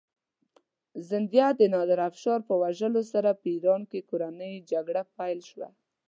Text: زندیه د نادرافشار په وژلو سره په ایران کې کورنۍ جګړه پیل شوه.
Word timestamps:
زندیه 1.09 1.47
د 1.59 1.61
نادرافشار 1.75 2.39
په 2.49 2.53
وژلو 2.63 3.01
سره 3.13 3.29
په 3.41 3.45
ایران 3.55 3.81
کې 3.91 4.07
کورنۍ 4.09 4.53
جګړه 4.71 5.01
پیل 5.17 5.39
شوه. 5.49 5.69